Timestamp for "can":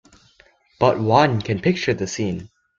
1.43-1.59